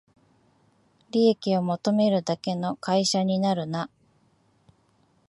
[1.11, 3.87] 利益を求めるだけの会社になるな